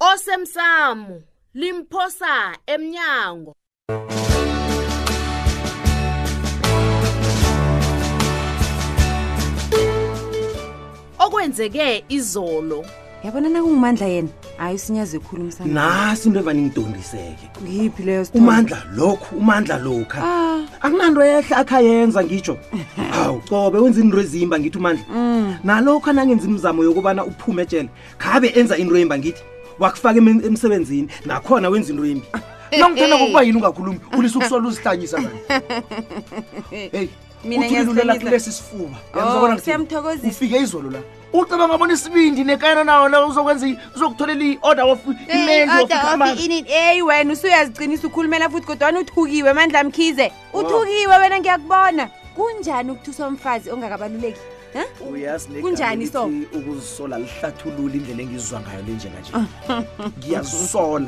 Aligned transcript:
osemsamo 0.00 1.20
limphosa 1.54 2.56
emnyango 2.66 3.52
okwenzeke 11.18 12.04
izolo 12.08 12.80
yabona 13.24 13.48
nakungumandla 13.52 14.06
yena 14.06 14.28
hayi 14.56 14.74
usinyaze 14.76 15.16
ekhulu 15.16 15.44
msa 15.44 15.64
nasi 15.64 16.28
into 16.28 16.40
evaningidondiseke 16.40 17.50
ngiphi 17.64 18.02
leyo 18.02 18.26
umandla 18.34 18.82
lokhu 18.96 19.36
umandla 19.36 19.78
lokhu 19.78 20.16
ah. 20.22 20.64
akunanto 20.80 21.20
ehle 21.24 21.54
akha 21.56 21.80
yenza 21.80 22.24
ngitsho 22.24 22.56
hawu 23.10 23.40
cobe 23.48 23.78
wenza 23.78 24.00
into 24.00 24.20
ezimba 24.20 24.58
ngithi 24.60 24.78
umandla 24.78 25.04
mm. 25.14 25.56
nalokhu 25.64 26.10
anangenza 26.10 26.48
imizamo 26.48 26.84
yokubana 26.84 27.24
uphume 27.24 27.62
etshele 27.62 27.88
khabe 28.18 28.48
enza 28.48 28.76
into 28.78 28.96
embangithi 28.96 29.42
wakufaka 29.80 30.18
emsebenzini 30.20 31.08
nakhona 31.24 31.68
wenza 31.68 31.92
into 31.92 32.06
embi 32.06 32.26
eh, 32.70 32.80
nongithanda 32.80 33.18
kokuba 33.18 33.40
eh. 33.40 33.46
yini 33.46 33.58
ungakhulumi 33.58 34.00
ulise 34.18 34.38
ukusola 34.38 34.68
uzihlanyisa 34.68 35.22
heyuthulilulelakulesi 36.70 38.52
sifuba 38.52 38.96
ufike 40.28 40.58
izolo 40.60 40.90
la 40.90 40.98
ucaba 41.32 41.68
ngabona 41.68 41.94
isibindi 41.94 42.44
nekayana 42.44 42.84
nawo 42.84 43.08
na 43.08 43.26
uzokwenza 43.26 43.66
uzokutholela 43.96 44.44
i-order 44.44 44.84
of 44.84 44.98
eh, 45.28 45.66
imeeyi 46.44 47.02
wena 47.02 47.32
usuyazicinisa 47.32 48.06
ukhulumela 48.08 48.48
futhi 48.50 48.66
kodwani 48.66 48.98
uthukiwe 48.98 49.52
mandla 49.52 49.84
mkhize 49.84 50.32
uthukiwe 50.52 51.16
wena 51.22 51.38
ngiyakubona 51.40 52.10
kunjani 52.36 52.90
ukuthusa 52.92 53.28
umfazi 53.28 53.70
ongakabaluleki 53.70 54.40
Eh? 54.74 54.84
kunjani 55.62 56.06
so 56.06 56.26
ukuzisola 56.56 57.18
lihlathulula 57.18 57.94
indlela 57.94 58.22
engizizwa 58.22 58.60
ngayo 58.60 58.82
le 58.86 58.92
njenganje 58.92 59.32
ngiyazisola 60.18 61.06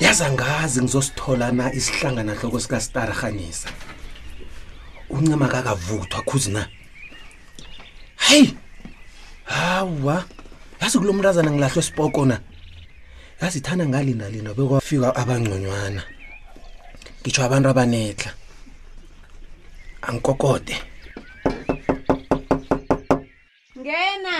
yaza 0.00 0.32
ngazi 0.32 0.80
ngizositholana 0.82 1.72
isihlangana 1.72 2.34
hloko 2.34 2.60
sikasitarahanisa 2.60 3.68
uncima 5.10 5.48
kakavuthwa 5.48 6.22
khuzi 6.28 6.50
na 6.50 6.68
hayi 8.16 8.54
hawa 9.48 10.24
yazi 10.80 10.98
kulo 10.98 11.12
mntazana 11.12 11.50
ngilahlwe 11.50 11.82
sipokona 11.82 12.36
yazithanda 13.42 13.84
ngalinalina 13.88 14.50
bekwafika 14.56 15.08
abangconywana 15.20 16.02
ngitsho 17.20 17.40
abantu 17.46 17.68
abanetla 17.68 18.30
angikokode 20.02 20.76
ngena 23.80 24.38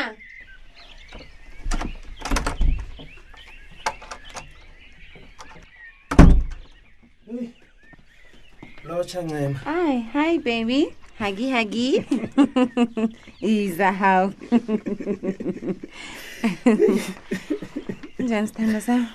lotsha 8.86 9.20
ncema 9.26 9.58
ai 9.78 9.98
hayi 10.14 10.38
baby 10.44 10.80
Hagi, 11.18 11.50
Huggy 11.50 11.86
Huggy. 11.98 13.14
Isahau. 13.42 14.32
njani 18.18 18.46
sithando 18.46 18.80
sam 18.80 19.08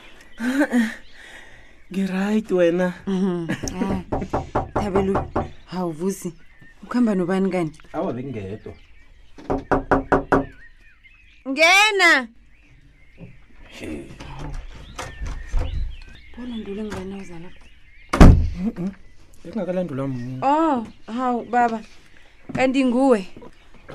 ngirayit 1.92 2.50
wena 2.52 2.94
mhm. 3.08 3.48
ah, 3.52 4.02
thabelulu 4.82 5.20
hawu 5.66 5.92
vusi 5.98 6.30
ukuhamba 6.84 7.16
nobani 7.16 7.50
kani 7.54 7.72
awa 7.96 8.10
bengingedwa 8.16 8.74
ngena 11.50 12.12
bona 16.38 16.54
ntule 16.60 16.82
ngibanayo 16.84 17.24
zalapha 17.30 17.64
Bengakalandulwa 19.44 20.08
mimi. 20.08 20.40
Oh, 20.42 20.88
hawu 21.16 21.44
baba. 21.44 21.82
Kanti 22.54 22.86
nguwe. 22.86 23.26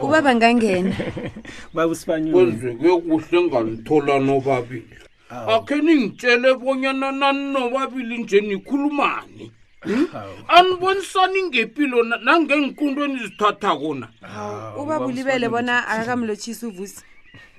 Ubaba 0.03 0.35
ngangena. 0.35 0.97
Baba 1.75 1.89
uSpanyol. 1.91 2.33
Kwenze 2.33 2.73
kuyokuhle 2.77 3.43
ngalithola 3.43 4.19
nobabili. 4.19 4.97
Akheni 5.31 5.95
ngitshele 5.97 6.55
bonyana 6.55 7.13
nani 7.13 7.53
nobabili 7.53 8.19
nje 8.19 8.41
nikhulumani. 8.41 9.53
Hmm? 9.81 10.07
Anibonisani 10.49 11.43
ngempilo 11.43 12.03
nangenkunto 12.03 13.05
enizithatha 13.05 13.77
kona. 13.77 14.09
Ubaba 14.77 15.07
ulibele 15.07 15.49
bona 15.49 15.89
akakamlotshisa 15.89 16.69
uvusi. 16.69 17.03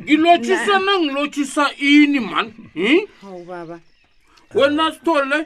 Ngilotshisa 0.01 0.79
nangilotshisa 0.79 1.71
ini 1.77 2.19
man. 2.19 2.53
Hmm? 2.73 2.99
Hawu 3.21 3.43
baba. 3.45 3.79
Wena 4.55 4.91
sithole 4.91 5.45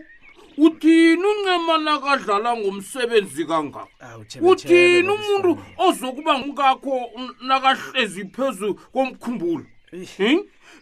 uthini 0.57 1.27
uncemana 1.27 1.99
kadlala 2.01 2.55
ngomsebenzi 2.57 3.45
kangaka 3.45 3.87
ah, 3.99 4.17
uthini 4.45 5.09
umuntu 5.09 5.57
ozokuba 5.77 6.33
ngakho 6.39 6.95
nakahlezi 7.47 8.25
phezu 8.35 8.75
komkhumbulo 8.93 9.65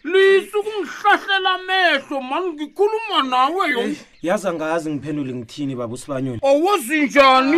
lisukungihlahlela 0.04 1.58
mehlo 1.66 2.20
mani 2.22 2.48
ngikhuluma 2.52 3.22
nawe 3.30 3.70
yo 3.70 3.82
yaza 4.22 4.52
ngazi 4.52 4.90
ngiphendule 4.90 5.32
ngithini 5.34 5.76
baba 5.76 5.94
usibanyoni 5.94 6.38
owazi 6.42 7.00
njani 7.02 7.56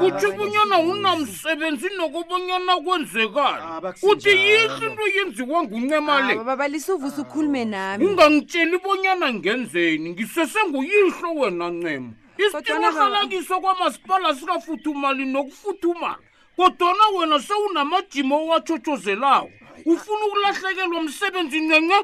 kutsho 0.00 0.28
ubunyana 0.30 0.78
unamsebenzi 0.78 1.88
nokobonyana 1.96 2.76
kwenzekani 2.84 3.62
ah, 3.68 3.92
kuthi 4.04 4.28
yihle 4.30 4.86
into 4.90 5.04
yenziwa 5.16 5.62
nguncemalebabalisuvusukhulume 5.64 7.58
ah, 7.60 7.64
ah, 7.64 7.68
nami 7.96 8.04
ungangitsheli 8.06 8.78
bonyana 8.84 9.34
ngenzeni 9.34 10.08
ngisesenguyihlo 10.10 11.30
wena 11.38 11.68
ncema 11.70 12.10
isitebahalakiso 12.44 13.60
kwamasipala 13.60 14.34
sikafuthumali 14.34 15.24
nokufuthumala 15.32 16.18
kodwana 16.56 17.04
wena 17.18 17.38
sewunamajima 17.42 18.36
owathotshozelawo 18.36 19.50
ufuna 19.86 20.26
ukulahlekelwa 20.26 21.02
msebenzi 21.02 21.60
nyenye 21.60 21.94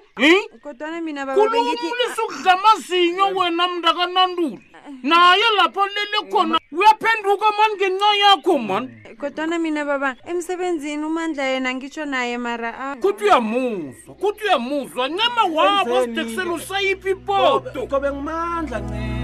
kulumulisa 1.35 2.23
ukudlamazinyo 2.25 3.25
wena 3.37 3.69
mndakanandula 3.69 4.59
naye 5.03 5.43
lapho 5.57 5.87
lele 5.87 6.31
khona 6.33 6.61
uyaphenduka 6.73 7.45
mani 7.59 7.75
ngenca 7.77 8.11
yakho 8.23 8.59
mani 8.59 8.89
kodwana 9.21 9.59
mina 9.59 9.85
baba 9.85 10.17
emsebenzini 10.31 11.05
umandla 11.07 11.45
yena 11.45 11.75
ngitsho 11.75 12.05
naye 12.05 12.39
mara 12.39 12.97
kuthi 13.01 13.25
uyamuzwa 13.25 14.15
kuthi 14.15 14.45
uyamuzwa 14.45 15.09
ncema 15.09 15.45
wabo 15.55 15.95
ozidekiselo 15.95 16.59
sayiphi 16.59 17.11
ipotoobe 17.11 18.09
ngumandla 18.13 18.81
ne 18.81 19.22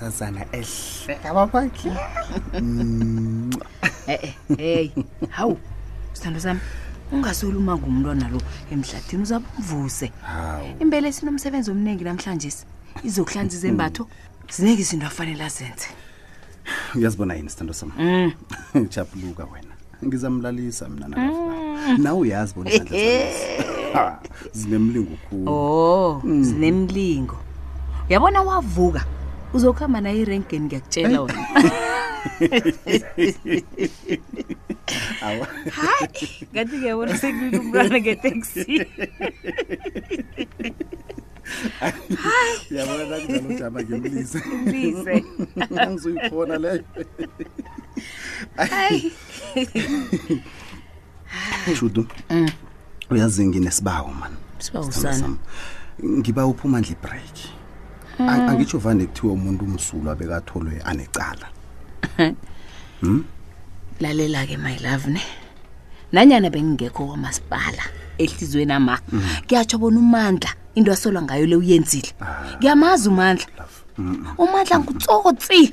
inkosazana 0.00 0.44
ehlekaba 0.52 1.46
kwakhe 1.46 1.90
mm. 2.62 3.50
e 4.08 4.34
e-e, 4.58 4.92
hawu 5.30 5.58
sithando 6.12 6.40
sami 6.40 6.60
ungasoluma 7.12 7.76
ngumntwana 7.76 8.28
lo 8.32 8.40
emhlathini 8.72 9.22
uzabe 9.22 9.44
umvuse 9.58 10.10
impela 10.80 11.08
esinomsebenzi 11.08 11.70
omningi 11.72 12.04
namhlanje 12.04 12.48
izokuhlanza 13.04 13.54
izembatho 13.56 14.02
ziningi 14.54 14.80
izinto 14.82 15.06
afanele 15.06 15.44
azenze 15.44 15.88
uyazibona 16.96 17.34
yini 17.34 17.50
sithando 17.50 17.72
sami 17.74 17.92
mm. 17.98 18.32
jabuluka 18.92 19.44
wena 19.44 19.74
ngizamlalisa 20.04 20.88
mna 20.88 21.06
nawe 21.98 22.18
uyazi 22.20 22.54
bona 22.54 22.70
zinemlingo 24.52 25.14
khulu 25.28 25.44
o 25.52 25.54
oh, 25.56 26.20
mm. 26.24 26.44
zinemlingo 26.44 27.36
uyabona 28.08 28.42
wavuka 28.42 29.04
uzokuhamba 29.54 29.98
nayo 30.00 30.18
irenkeni 30.22 30.64
ngiyakutshela 30.66 31.18
wona 31.20 31.42
hayi 35.70 36.28
ngathi 36.52 36.74
ngiyabona 36.78 37.12
sekulile 37.20 37.56
umntwana 37.62 37.96
ngeteksi 38.02 38.62
yabona 42.76 43.04
nakunjaloujama 43.10 43.78
ngemlise 43.86 44.38
mlise 44.64 45.16
angizuyikhona 45.82 46.54
leyo 46.62 46.84
hayi 48.56 49.12
chudu 51.78 52.02
mm. 52.30 52.48
uyazingi 53.10 53.58
nesibawo 53.60 54.08
mani 54.20 54.36
ngiba 56.20 56.42
uphuma 56.46 56.78
ndle 56.80 56.92
ibreki 56.96 57.48
Ah. 58.28 58.50
angisho 58.50 58.78
vane 58.78 59.06
kuthiwa 59.06 59.32
umuntu 59.32 59.64
umsulwa 59.64 60.12
bekatholwe 60.14 60.82
anecala 60.84 61.46
hm 62.20 62.34
hmm? 63.00 63.24
lalela 64.00 64.44
ke 64.46 64.56
my 64.60 64.76
love 64.84 65.08
ne 65.10 65.20
nanyana 66.12 66.50
bengingekho 66.52 67.00
kwamasipala 67.06 67.80
ehlizweni 68.20 68.72
ama 68.76 68.98
kuyatsho 69.48 69.76
hmm. 69.76 69.80
bona 69.84 69.98
umandla 70.04 70.50
into 70.76 70.92
asolwa 70.92 71.22
ngayo 71.24 71.46
le 71.48 71.56
uyenzile 71.56 72.12
ah. 72.20 72.56
ngiyamazi 72.60 73.08
umandla 73.08 73.46
hmm, 73.96 74.26
umandla 74.38 74.74
ngutsotsi 74.84 75.72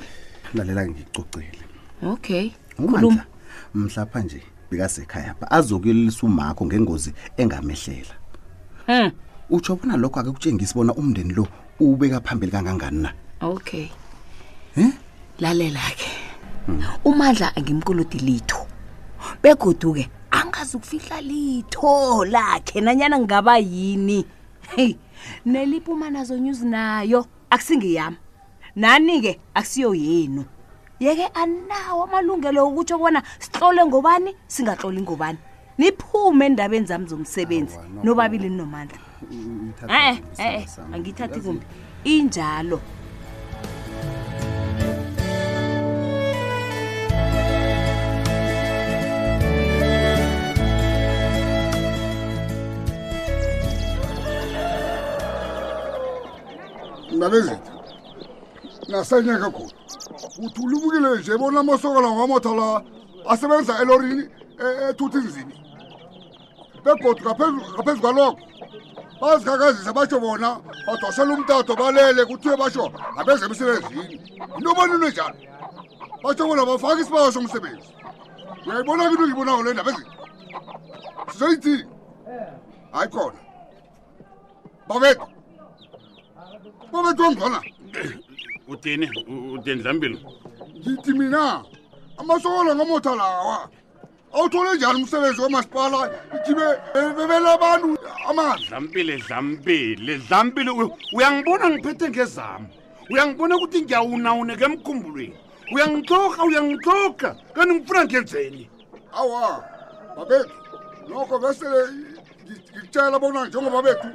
lalela 0.56 0.88
ngicocele 0.88 1.62
okay 2.02 2.48
umandla 2.80 3.24
mhlapha 3.76 4.18
nje 4.24 4.40
bikasekhaya 4.70 5.34
pha 5.36 5.46
azokuyelisa 5.52 6.24
umakho 6.26 6.64
ngengozi 6.66 7.12
engamehlela 7.36 8.14
hm 8.88 9.08
utsho 9.50 9.76
bona 9.76 9.96
lokho 9.96 10.20
akukutshengisi 10.20 10.74
bona 10.74 10.94
umndeni 10.94 11.32
lo 11.34 11.46
ubeka 11.80 12.20
phambili 12.20 12.52
kangangani 12.52 12.98
na 12.98 13.10
okay 13.40 13.88
eh 14.76 14.92
lalela 15.40 15.80
ke 15.96 16.08
uMandla 17.04 17.56
angimkolodi 17.56 18.18
litho 18.18 18.66
begoduke 19.42 20.08
angazi 20.30 20.76
ukufihla 20.76 21.20
litho 21.20 22.24
lakhe 22.24 22.80
nanyana 22.80 23.18
ngaba 23.18 23.58
yini 23.58 24.24
hey 24.76 24.96
nelipuma 25.46 26.10
nazo 26.10 26.36
news 26.38 26.62
nayo 26.62 27.24
akusingiyami 27.50 28.16
nani 28.76 29.20
ke 29.22 29.40
akusiyo 29.54 29.94
yenu 29.94 30.44
yeke 31.00 31.26
anawo 31.26 32.04
amalungelo 32.04 32.66
okutsho 32.68 32.98
bona 32.98 33.22
sihlole 33.40 33.86
ngobani 33.86 34.34
singahloli 34.46 35.00
ngobani 35.00 35.38
niphume 35.78 36.44
endabeni 36.46 36.86
zami 36.86 37.06
zomsebenzi 37.08 37.78
nobabili 38.02 38.48
ninomandla 38.50 38.98
ee 39.98 40.14
ee 40.38 40.66
angiyithathi 40.92 41.40
kumbi 41.40 41.66
injalo 42.04 42.78
ndabezitha 57.16 57.74
nasenyeke 58.88 59.50
khona 59.56 59.72
uthi 60.44 60.60
ulibukile 60.64 61.08
nje 61.18 61.34
bona 61.40 61.60
amasokela 61.60 62.08
ngamotha 62.16 62.52
la 62.60 62.68
asebenza 63.32 63.72
elorini 63.82 64.22
ethuthi 64.88 65.18
e-, 65.18 65.22
e-, 65.24 65.28
nzini 65.28 65.54
begodi 66.96 67.20
ngaphezu 67.22 68.00
kwalokho 68.00 68.38
bazikhakazisa 69.20 69.92
basho 69.92 70.20
bona 70.20 70.60
badosela 70.86 71.34
umtato 71.34 71.74
balele 71.76 72.24
kuthiwe 72.24 72.56
basho 72.56 72.86
abeze 73.18 73.44
emsebenzini 73.44 74.20
into 74.56 74.70
banini 74.74 75.08
njalo 75.10 75.34
basho 76.22 76.44
bona 76.46 76.62
bafake 76.66 77.00
isibawa 77.02 77.32
somsebenzi 77.32 77.88
uyayibona 78.66 79.04
ke 79.04 79.10
into 79.10 79.26
ngibonako 79.26 79.62
le 79.62 79.72
ndaba 79.74 79.90
ezini 79.90 80.10
sizeyithi 81.30 81.74
hayi 82.92 83.08
khona 83.10 83.38
babeto 84.88 85.26
babeto 86.92 87.22
ongcona 87.28 87.58
utini 88.68 89.06
utini 89.58 89.82
dlambile 89.82 90.18
ngithi 90.80 91.12
mina 91.12 91.64
amasokolo 92.18 92.74
ngamotha 92.74 93.14
lawa 93.16 93.68
awuthole 94.32 94.74
njani 94.74 95.02
umsebenzi 95.02 95.40
womasipala 95.40 96.10
ndibe 96.42 96.66
bebela 97.16 97.52
abantu 97.54 97.98
amazi 98.30 98.64
dlampile 98.68 99.16
dlampile 99.16 100.18
dlampile 100.28 100.70
uyangibona 101.16 101.64
ngiphethe 101.70 102.06
ngezamo 102.10 102.66
uyangibona 103.10 103.52
ukuthi 103.56 103.78
ngiyawunawuneka 103.82 104.64
emkhumbulweni 104.68 105.36
uyangitloka 105.74 106.40
uyangitloka 106.48 107.28
kanti 107.54 107.74
ngifuna 107.74 108.00
ngenzeni 108.04 108.64
awa 109.20 109.48
babethu 110.16 110.54
nokho 111.08 111.36
besele 111.42 111.80
ngikutshela 111.90 113.18
bona 113.22 113.40
njengoba 113.48 113.80
bethu 113.86 114.08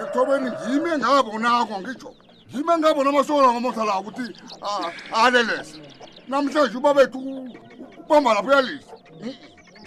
ekuthobeni 0.00 0.48
ngime 0.54 0.92
ngabo 0.98 1.32
nako 1.42 1.74
ngitsho 1.82 2.10
ngime 2.52 2.72
ngabo 2.78 3.00
namasola 3.04 3.46
ngomothalako 3.52 4.00
ukuthi 4.02 4.24
alelesa 5.22 5.76
namhlanje 6.28 6.76
uba 6.78 6.90
bethu 6.96 7.18
ubamba 8.02 8.30
lapho 8.34 8.50
uyalisa 8.50 8.94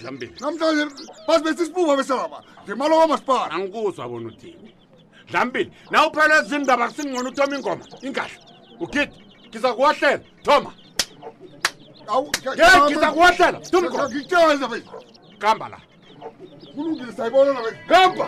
dlambile 0.02 0.32
namhlanje 0.42 0.96
basibethi 1.28 1.64
isibuba 1.64 1.98
besaba 1.98 2.38
ngemali 2.66 2.96
kwamasipala 2.98 3.50
angikuzwa 3.56 4.10
bona 4.12 4.28
uthini 4.32 4.70
dlambile 5.30 5.70
naw 5.92 6.06
uphela 6.10 6.34
ezindaba 6.42 6.84
kusingcono 6.90 7.30
uthoma 7.32 7.54
ingoma 7.58 7.84
ingahle 8.08 8.36
ugidi 8.84 9.16
ngiza 9.48 9.70
kuwahlela 9.76 10.22
thoma 10.48 10.72
ngiza 12.88 13.10
kuwahlela 13.16 14.78
kamba 15.42 15.66
la 15.74 15.80
kulungile 16.74 17.12
sayibona 17.18 17.52
nabe 17.54 17.70
kamba 17.90 18.26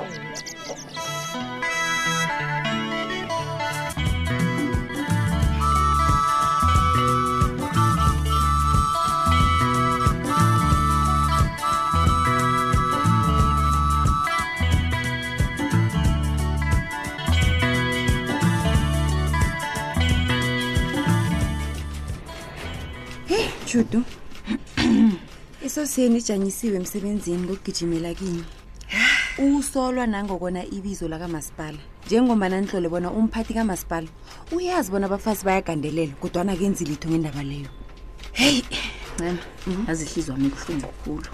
ujudu 23.75 24.01
isosiyeni 25.65 26.17
ijanyisiwe 26.17 26.75
emsebenzini 26.77 27.47
kokugijimela 27.47 28.13
kini 28.17 28.43
usolwa 29.57 30.07
nangokona 30.07 30.61
ibizo 30.65 31.07
lakamasipala 31.07 31.77
njengoba 32.05 32.49
nanihlole 32.49 32.89
bona 32.89 33.09
umphathi 33.11 33.53
kamasipala 33.53 34.07
uyazi 34.53 34.91
bona 34.91 35.05
abafazi 35.05 35.45
bayagandelela 35.45 36.13
kodwana 36.21 36.51
akenzi 36.53 36.85
litho 36.85 37.09
ngendaba 37.09 37.43
leyo 37.43 37.69
heyi 38.33 38.63
ncema 39.15 39.37
mhm. 39.67 39.89
azihlizwa 39.91 40.37
mi 40.37 40.49
kuhlungu 40.49 40.87
kukhulu 40.87 41.29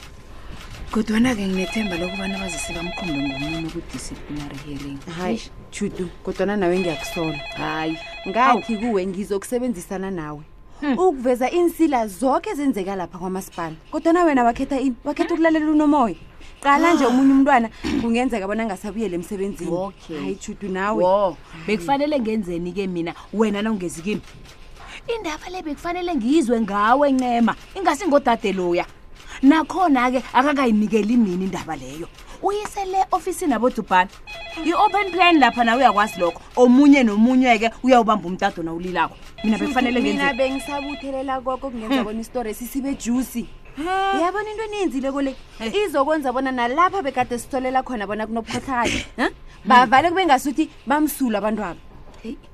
kodwana-ke 0.92 1.48
nginethemba 1.48 1.96
lokubana 1.98 2.40
bazise 2.40 2.74
bamkhombe 2.74 3.20
ngomuni 3.28 3.68
okudisciplinary 3.68 4.58
hearing 4.66 5.00
hayi 5.18 5.42
judu 5.76 6.08
kodwana 6.24 6.56
nawe 6.58 6.80
ngiyakusola 6.80 7.38
hayi 7.60 7.96
ngakhi 8.30 8.78
kuwe 8.78 9.02
ngizokusebenzisana 9.08 10.10
nawe 10.12 10.44
Hmm. 10.82 10.94
ukuveza 11.00 11.52
insila 11.52 12.08
zonke 12.08 12.50
ezenzeka 12.50 12.96
lapha 12.96 13.18
kwamasipala 13.18 13.76
kodwa 13.92 14.14
na 14.14 14.24
wena 14.24 14.44
wakhetha 14.44 14.80
ini 14.80 14.96
wakhetha 15.04 15.34
ukulalela 15.34 15.72
unomoya 15.72 16.16
qala 16.64 16.94
nje 16.94 17.04
ah. 17.04 17.08
omunye 17.08 17.32
umntwana 17.34 17.70
kungenzeka 18.02 18.48
bona 18.48 18.66
ngasabuyele 18.66 19.16
emsebenzini 19.16 19.92
hayi 20.22 20.38
judu 20.48 20.70
nawe 20.74 21.04
wo 21.04 21.38
bekufanele 21.68 22.20
ngenzeni 22.20 22.72
ke 22.72 22.88
mina 22.88 23.14
wena 23.34 23.62
nawungezi 23.62 24.02
kimi 24.02 24.22
indaba 25.18 25.50
le 25.50 25.62
bekufanele 25.62 26.16
ngiyizwe 26.16 26.62
ngawe 26.62 27.12
ncema 27.12 27.56
ingasi 27.76 28.08
ngodade 28.08 28.52
loya 28.54 28.86
nakhona-ke 29.44 30.24
akakayinikeli 30.34 31.18
mina 31.18 31.44
indaba 31.44 31.76
leyo 31.76 32.08
uyisele 32.42 33.04
ofisini 33.12 33.54
abodubhana 33.54 34.10
i-open 34.64 35.12
plan 35.12 35.40
lapha 35.40 35.64
nawe 35.64 35.80
uyakwazi 35.84 36.20
lokho 36.24 36.40
omunye 36.56 37.04
nomunye-ke 37.04 37.68
uyawubamba 37.84 38.24
umtado 38.28 38.64
nawulilakho 38.64 39.16
mina 39.44 39.58
bekufanelemina 39.58 40.34
bengisabuthelela 40.34 41.42
koko 41.42 41.70
kungenza 41.72 42.04
bona 42.04 42.20
istori 42.22 42.50
esisibe 42.52 42.92
juici 43.00 43.46
yabona 43.80 44.50
into 44.52 44.64
eniyenzile 44.68 45.12
kule 45.12 45.32
izokwenza 45.86 46.34
bona 46.34 46.52
nalapha 46.52 47.02
bekade 47.02 47.40
sitholela 47.40 47.84
khona 47.84 48.08
bona 48.08 48.28
kunobukhohlakali 48.28 49.06
bavale 49.64 50.10
kube 50.12 50.26
ngasuthi 50.28 50.70
bamsulu 50.88 51.38
abantu 51.40 51.64
abo 51.64 51.80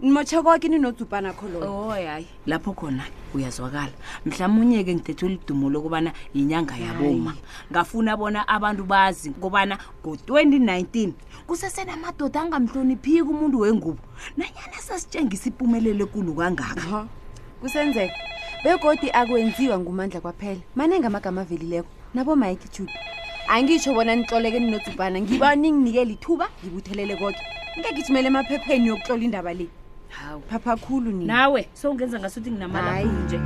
motsha 0.01 0.41
kwake 0.43 0.67
ninotsupana 0.67 1.33
khona 1.33 1.57
oh, 1.71 1.89
hayi 1.89 2.27
lapho 2.45 2.73
khona 2.73 3.03
uyazwakala 3.33 3.89
mhlawumunye 4.25 4.83
ke 4.83 4.93
ngithethwe 4.95 5.29
lidumo 5.29 5.69
lokubana 5.69 6.13
yinyanga 6.33 6.77
yaboma 6.77 7.33
ngafuna 7.71 8.17
bona 8.17 8.45
abantu 8.47 8.83
bazi 8.85 9.31
kobana 9.33 9.79
ngo-2019 10.03 11.11
kusesenamadoda 11.49 12.41
angamhloniphiki 12.45 13.21
umuntu 13.21 13.59
wengubo 13.65 13.99
nanyana 14.37 14.77
sasitshengisa 14.77 15.49
ipumelele 15.49 16.05
kulu 16.05 16.33
kangaka 16.35 17.07
kusenzeka 17.61 18.13
begodi 18.63 19.09
akwenziwa 19.11 19.79
ngumandla 19.81 20.21
kwaphela 20.21 20.61
manenge 20.75 21.07
amagama 21.09 21.41
avelileko 21.41 21.89
nabomaikitube 22.13 22.93
angitsho 23.49 23.93
bona 23.97 24.13
nitloleke 24.15 24.59
ninotsubana 24.61 25.17
ngibaninginikela 25.25 26.11
ithuba 26.13 26.45
ngibuthelele 26.61 27.15
koke 27.17 27.33
okay. 27.37 27.64
ngeke 27.79 27.99
ithumele 28.01 28.27
emaphepheni 28.27 28.87
yokutlola 28.89 29.23
indaba 29.27 29.53
le 29.53 29.67
hawu 30.09 30.41
phapha 30.49 30.75
khulu 30.75 31.11
ni 31.11 31.25
nawe 31.25 31.61
sowungenza 31.73 32.19
ngasuthi 32.19 32.51
nginamalahayi 32.51 33.11
nje 33.25 33.39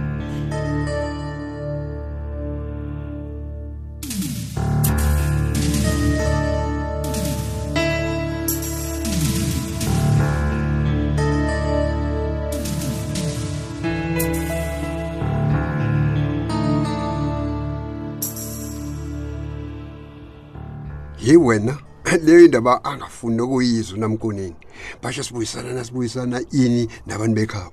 ye 21.32 21.38
wena 21.38 21.89
leyo 22.18 22.46
indaba 22.46 22.84
angafuni 22.86 23.42
ukuyizwa 23.42 23.98
namkunini 23.98 24.56
basho 25.04 25.24
sibuyisana 25.24 25.74
nasibuyisana 25.74 26.42
ini 26.52 26.88
nabantu 27.08 27.36
bekhaya 27.36 27.70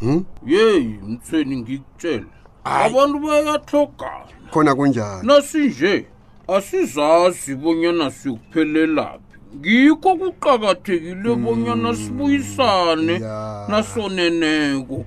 hm 0.00 0.20
yeyi 0.46 0.98
mthweni 1.08 1.56
ngikutshela 1.60 2.26
abantu 2.64 3.18
bayahlogana 3.18 4.26
khona 4.52 4.72
kunjani 4.74 5.22
nasinje 5.26 5.94
asizazi 6.56 7.54
bonyana 7.54 8.10
siyokuphelelaphi 8.10 9.22
ngikho 9.58 10.10
kuqakathekile 10.20 11.30
hmm. 11.34 11.44
bonyana 11.44 11.90
sibuyisane 11.96 13.16
nasoneneko 13.70 15.04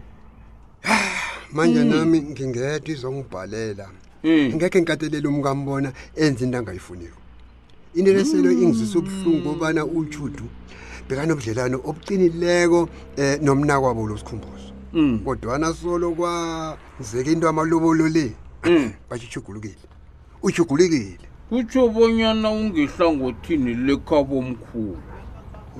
manje 1.53 1.79
hmm. 1.79 1.89
nami 1.89 2.17
ngingedwa 2.21 2.89
izongibhalela 2.95 3.85
eh. 4.23 4.55
ngeke 4.55 4.77
ngikatelele 4.81 5.27
umkambona 5.27 5.89
enze 6.15 6.45
into 6.45 6.57
angayifuniyo 6.57 7.15
inelesele 7.95 8.49
mm. 8.49 8.63
ingizwisa 8.63 8.99
ubuhlungu 8.99 9.49
kobana 9.49 9.85
ujudu 9.85 10.43
bekanobudlelwano 11.09 11.77
obuqinileko 11.89 12.79
um 13.17 13.39
nomna 13.45 13.79
kwabo 13.81 14.07
losikhumbuzo 14.07 14.69
mm. 14.93 15.19
kodwana 15.25 15.73
solo 15.73 16.11
kwanzeka 16.11 17.31
into 17.31 17.47
amalobolo 17.47 18.03
mm. 18.03 18.13
le 18.13 18.35
batsho 19.09 19.27
ujugulukile 19.39 19.75
ujugulukile 20.43 21.19
kutsho 21.49 21.87
bonyana 21.89 22.49
ungehlangothini 22.51 23.73
lekhabomkhulu 23.75 24.97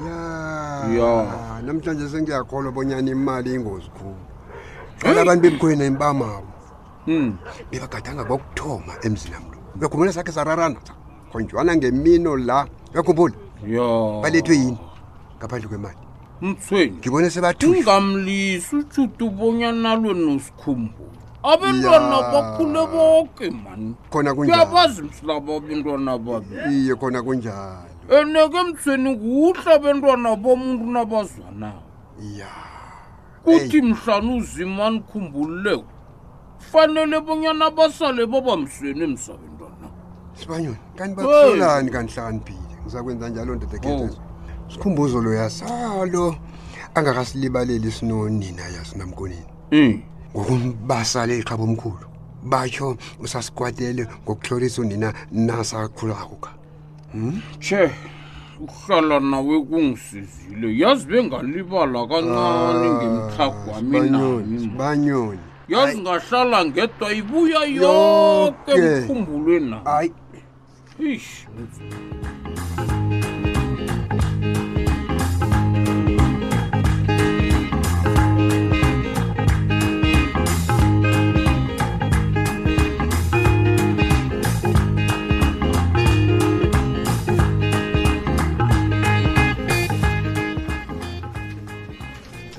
ya 0.06 0.88
ya 0.98 1.62
namhlanje 1.66 2.08
sengiyakholwa 2.10 2.72
bonyana 2.72 3.12
imali 3.12 3.54
ingozi 3.54 3.90
khulu 3.98 4.22
cala 5.02 5.22
abantu 5.22 5.42
bebukhwene 5.44 5.90
bamabo 5.90 6.48
bebagadanga 7.72 8.24
bokuthoma 8.24 8.94
emzinam 9.04 9.44
lo 9.52 9.58
bekhumela 9.80 10.14
sakhe 10.14 10.32
sararana 10.32 10.80
bakhonjwana 11.36 11.76
ngemino 11.76 12.38
la 12.38 12.66
uyakhumbula 12.94 13.36
ya 13.68 14.22
balethwe 14.24 14.56
yini 14.56 14.78
ngaphandle 15.38 15.68
kwemali 15.68 15.98
mtweni 16.42 16.92
ngibone 16.98 17.30
sebathungamlisa 17.30 18.78
utshuta 18.78 19.26
ubonyanalwe 19.26 20.14
nosikhumbula 20.14 21.20
abentwana 21.44 22.16
bakhule 22.34 22.82
boke 22.88 23.50
mani 23.52 23.96
khona 24.12 24.34
kuyabazi 24.36 25.02
mhlaba 25.02 25.56
abentwana 25.58 26.18
babi 26.18 26.56
iye 26.72 26.96
khona 26.96 27.20
kunjalo 27.24 27.90
eneke 28.10 28.58
emtsweni 28.64 29.12
kuhle 29.20 29.70
abentwana 29.76 30.36
bomuntu 30.36 30.86
nabazwanayo 30.92 31.82
ya 32.40 32.52
kuthi 33.44 33.82
mhlanu 33.82 34.38
uzima 34.38 34.90
nikhumbululeko 34.90 35.88
fanele 36.72 37.20
bonyana 37.22 37.70
basale 37.72 38.26
baba 38.26 38.58
msweni 38.58 39.04
emsabeni 39.04 39.55
sibanyoni 40.36 40.78
kanti 40.96 41.16
baholani 41.16 41.92
kanihlakaniphile 41.92 42.76
ngizakwenza 42.82 43.30
njalo 43.30 43.56
nto 43.56 43.66
dekeezo 43.66 44.04
oh! 44.06 44.20
sikhumbuzo 44.72 45.22
loyasalo 45.22 46.36
angakasilibaleli 46.96 47.92
sinonina 47.92 48.62
yasinamkonini 48.62 49.46
hmm. 49.70 50.02
ngokubasale 50.36 51.40
iqhabo 51.40 51.64
omkhulu 51.64 52.06
batsho 52.44 52.98
usasikwatele 53.24 54.08
ngokuhlolisa 54.24 54.82
unina 54.82 55.14
nasakhulako 55.32 56.36
ka 56.36 56.52
she 57.60 57.76
hmm? 57.76 57.94
uhlala 58.70 59.20
nawe 59.20 59.64
kungisizile 59.66 60.78
yazi 60.80 61.06
bengalibala 61.06 62.08
kancane 62.08 62.88
ah, 62.88 62.92
ngemthagwami 62.92 64.10
nanibanyoni 64.10 65.40
yazi 65.68 65.98
ngahlala 66.02 66.66
ngedwa 66.66 67.08
ibuya 67.20 67.62
yoke 67.66 68.76
mkhumbulwe 68.78 69.60
nayi 69.60 70.12
Tschüss. 70.98 71.46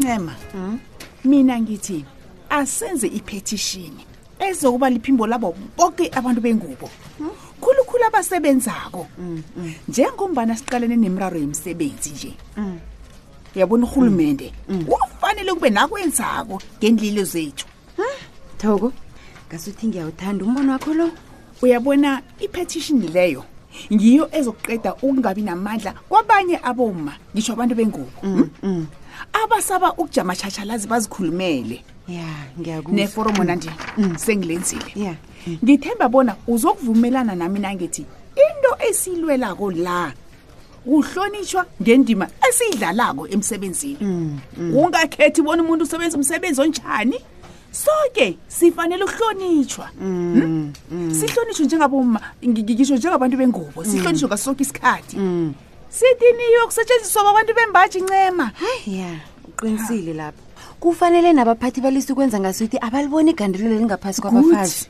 ncema 0.00 0.34
mina 1.24 1.58
ngithi 1.60 2.04
asenze 2.50 3.06
ipetishini 3.06 4.06
ezokuba 4.48 4.90
liphimbo 4.90 5.26
labo 5.26 5.54
bonke 5.76 6.10
abantu 6.18 6.40
bengubo 6.40 6.90
khulu 7.96 8.06
abasebenzako 8.08 9.06
mm, 9.18 9.42
mm. 9.56 9.72
njengombana 9.88 10.56
siqalene 10.56 10.96
nemiraro 10.96 11.38
yemisebenzi 11.38 12.10
nje 12.10 12.32
mm. 12.56 12.78
yabona 13.54 13.84
urhulumente 13.86 14.52
kufanele 14.88 15.50
kube 15.52 15.70
nakwenzako 15.70 16.60
ngendlilo 16.78 17.24
zethu 17.24 17.66
thoko 18.58 18.92
ngasuthi 19.48 19.86
ngiyawuthanda 19.86 20.44
umbono 20.44 20.72
wakho 20.72 20.94
lo 20.94 21.10
uyabona 21.62 22.22
ipetition 22.40 23.00
leyo 23.00 23.44
ngiyo 23.92 24.28
ezokuqeda 24.32 24.94
ukungabi 24.94 25.42
namandla 25.42 25.92
kwabanye 26.08 26.60
abomma 26.62 27.12
ngisho 27.32 27.52
abantu 27.52 27.74
bengubo 27.74 28.12
hmm? 28.22 28.86
abasaba 29.32 29.92
ukujama-shashalazi 29.96 30.86
bazikhulumele 30.88 31.80
neforomo 32.86 33.44
nanje 33.44 33.70
mm. 33.98 34.16
sengilenzile 34.18 34.82
mm. 34.96 35.14
ngithemba 35.64 36.08
bona 36.08 36.36
uzokuvumelana 36.46 37.34
nami 37.34 37.58
nangithi 37.60 38.02
into 38.34 38.86
esiylwelako 38.88 39.70
la 39.70 40.12
kuhlonitshwa 40.84 41.66
ngendima 41.82 42.28
esiyidlalako 42.48 43.28
emsebenzini 43.28 44.38
kungakhethi 44.74 45.40
mm, 45.40 45.46
bona 45.46 45.62
umuntu 45.62 45.84
usebenza 45.84 46.16
umsebenzi 46.16 46.60
onjani 46.60 47.20
soke 47.70 48.38
sifanele 48.48 49.04
uhlonitshwa 49.04 49.84
hmm? 49.86 50.72
sihlonitshwe 51.20 51.66
njengaboma 51.66 52.20
ngisho 52.48 52.96
njengabantu 52.96 53.36
bengubo 53.36 53.84
sihlonitshwe 53.84 54.28
ngaso 54.28 54.44
sonke 54.44 54.62
isikhathi 54.62 55.16
sithiniyo 55.90 56.66
kusetshenziswa 56.66 57.22
kwabantu 57.22 57.54
bembaji 57.54 58.00
ncema 58.00 58.44
hayi 58.46 58.98
ya 58.98 59.10
uqinisile 59.48 60.12
lapho 60.14 60.45
kufanele 60.80 61.32
nabaphathi 61.32 61.80
balisa 61.80 62.12
ukwenza 62.12 62.40
ngasuthi 62.40 62.76
abaliboni 62.80 63.30
igandelelo 63.32 63.74
elingaphasi 63.74 64.20
kwabafazi 64.20 64.86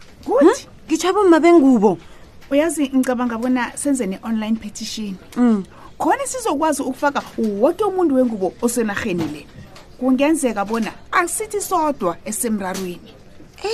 ngitsho 0.87 1.09
abomma 1.11 1.39
bengubo 1.41 1.99
uyazi 2.51 2.91
ngicabanga 2.91 3.39
bona 3.39 3.73
senze 3.79 4.07
ne-online 4.07 4.57
petition 4.59 5.15
mm. 5.37 5.63
khona 5.99 6.25
sizokwazi 6.27 6.83
ukufaka 6.83 7.23
woke 7.63 7.85
umuntu 7.85 8.15
wengubo 8.19 8.53
osenaheni 8.63 9.25
le 9.31 9.43
kungenzeka 9.99 10.65
bona 10.67 10.91
asithi 11.13 11.61
sodwa 11.63 12.17
esemrarweni 12.25 13.11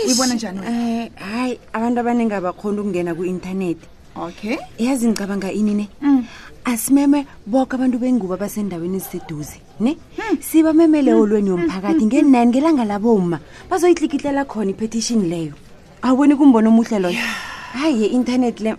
uyibona 0.04 0.34
njani 0.34 0.58
um 0.60 0.64
eh, 0.66 1.10
hhayi 1.16 1.58
abantu 1.72 2.00
abaningi 2.00 2.34
abakhona 2.34 2.80
ukungena 2.80 3.14
ku-intanethi 3.16 3.86
okay 4.16 4.58
yazi 4.78 5.08
ngicabanga 5.08 5.48
inine 5.52 5.88
mm 6.00 6.24
asimeme 6.64 7.26
boke 7.46 7.74
abantu 7.76 7.98
bengubo 7.98 8.34
abasendaweni 8.34 8.96
eziseduze 9.02 9.56
ne 9.80 9.96
hmm. 10.16 10.38
sibamemele 10.42 11.10
hmm. 11.12 11.20
olweni 11.20 11.48
yomphakathi 11.50 11.98
hmm. 11.98 12.06
ngenani 12.06 12.50
ngelanga 12.52 12.84
laboma 12.84 13.40
bazoyitlikitlela 13.70 14.44
khona 14.44 14.70
ipetition 14.70 15.26
leyo 15.28 15.52
awuboni 16.02 16.36
kumbona 16.36 16.68
omuhle 16.70 16.98
loyo 17.02 17.18
hayi 17.74 18.02
ye-intanethi 18.02 18.62
le 18.62 18.74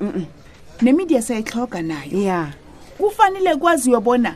nemidia 0.81 1.21
siyayihloga 1.21 1.81
nayo 1.81 2.21
ya 2.23 2.49
kufanele 2.97 3.55
kwaziwe 3.55 3.99
bona 3.99 4.35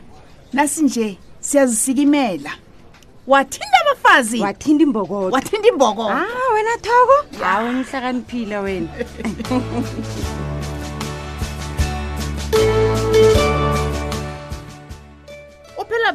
nasinje 0.52 1.16
siyazisikimela 1.40 2.50
wathinda 3.26 3.76
abafazi 3.82 4.40
wathinda 4.40 4.82
imbokoo 4.84 5.30
wathinda 5.30 5.68
imbokoo 5.68 6.08
ah 6.08 6.48
wena 6.54 6.76
thoko 6.80 7.44
hawu 7.44 7.68
ngihlakaniphila 7.72 8.60
wena 8.60 8.88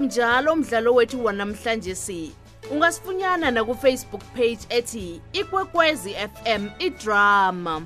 njalo 0.04 0.54
umdlalo 0.54 0.94
wethu 0.96 1.26
wanamhlanje 1.26 1.96
si 1.96 2.32
ungasifunyana 2.72 3.52
nakufacebook 3.52 4.22
page 4.36 4.58
ethi 4.70 5.22
ikwekwezi 5.34 6.10
fm 6.32 6.64
idrama 6.80 7.82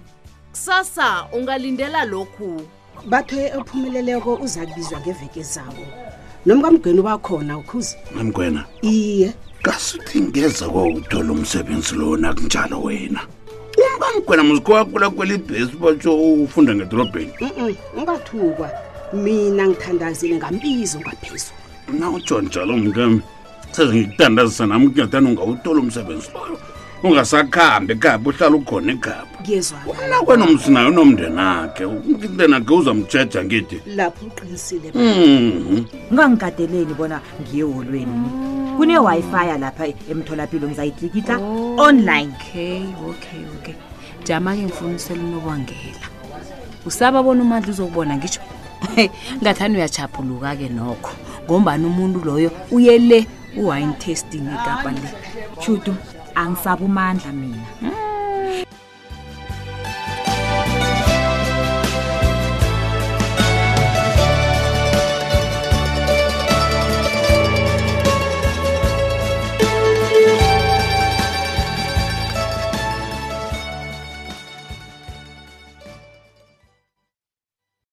kusasa 0.52 1.26
ungalindela 1.34 2.06
lokhu 2.06 2.62
bathe 3.08 3.54
ophumeleleko 3.58 4.34
uzakubizwa 4.36 5.00
ngeveke 5.02 5.44
zabo 5.44 5.86
nomkamgwena 6.46 7.00
ubakhona 7.02 7.58
ukhuze 7.58 7.98
namgwena 8.16 8.66
iye 8.82 9.34
kasuthi 9.62 10.22
ngeza 10.22 10.70
kwawuthola 10.70 11.32
umsebenzi 11.32 11.96
lona 11.96 12.34
kunjalo 12.34 12.82
wena 12.82 13.22
umkamgwena 13.96 14.44
muzikho 14.44 14.74
wakula 14.74 15.10
kweli 15.10 15.38
bhesi 15.38 15.76
batsho 15.78 16.16
ufunda 16.18 16.76
ngedorobheni 16.76 17.34
ungathukwa 17.98 18.70
mina 19.14 19.64
ngithandazile 19.68 20.34
ngambizo 20.40 20.98
ngaphezulu 21.00 21.54
na 21.94 22.10
ujonjalo 22.10 22.78
mntu 22.78 23.00
wam 23.00 23.22
sezingikutandazisa 23.72 24.66
nam 24.66 24.90
kungatani 24.90 25.28
ungawutola 25.28 25.80
umsebenzi 25.80 26.30
loyo 26.34 26.60
ungasakhambi 27.04 27.94
ekhapa 27.94 28.30
uhlala 28.30 28.56
ukhona 28.56 28.92
ekhapa 28.92 29.38
umna 29.88 30.22
kwenomsi 30.26 30.72
naye 30.72 30.88
unomndenakhe 30.90 31.86
umntenakhe 31.86 32.74
uzamtshetsha 32.74 33.44
ngidi 33.44 33.82
lapho 33.96 34.26
uqinisile 34.26 34.88
ungangigadeleni 36.12 36.86
mhm. 36.86 36.96
bona 37.00 37.22
ngiyeholweni 37.42 38.30
kunewi-fi 38.78 39.60
lapha 39.60 39.86
emtholapilo 40.12 40.68
ngizayitikita 40.68 41.40
online 41.78 42.34
okay 42.40 42.84
okay 43.10 43.42
okay 43.58 43.76
jama-ke 44.26 44.62
ngifunisele 44.64 45.24
unobangela 45.24 46.02
usaba 46.86 47.24
bona 47.24 47.42
umandla 47.44 47.70
uzokubona 47.72 48.18
ngisho 48.18 48.42
ngathani 49.42 49.78
uyachaphuluka-ke 49.78 50.70
nokho 50.70 51.12
ngombani 51.48 51.84
umuntu 51.92 52.18
loyo 52.28 52.50
uye 52.78 52.96
le 53.10 53.20
uwine 53.60 53.94
testing 54.04 54.46
ekapa 54.56 54.90
le 55.02 55.08
shutu 55.64 55.92
angisabe 56.42 56.84
umandla 56.90 57.32
mina 57.40 57.66
mm. 57.82 58.07